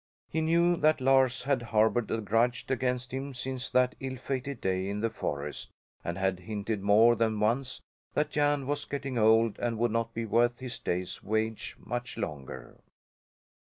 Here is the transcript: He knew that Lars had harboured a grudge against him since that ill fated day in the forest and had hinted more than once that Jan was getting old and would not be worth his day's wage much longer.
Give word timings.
He 0.31 0.41
knew 0.41 0.77
that 0.77 0.99
Lars 0.99 1.43
had 1.43 1.61
harboured 1.61 2.09
a 2.09 2.19
grudge 2.21 2.65
against 2.69 3.11
him 3.13 3.35
since 3.35 3.69
that 3.69 3.93
ill 3.99 4.17
fated 4.17 4.59
day 4.59 4.89
in 4.89 5.01
the 5.01 5.11
forest 5.11 5.69
and 6.03 6.17
had 6.17 6.39
hinted 6.39 6.81
more 6.81 7.15
than 7.15 7.39
once 7.39 7.81
that 8.15 8.31
Jan 8.31 8.65
was 8.65 8.85
getting 8.85 9.19
old 9.19 9.59
and 9.59 9.77
would 9.77 9.91
not 9.91 10.15
be 10.15 10.25
worth 10.25 10.57
his 10.57 10.79
day's 10.79 11.21
wage 11.21 11.75
much 11.77 12.17
longer. 12.17 12.79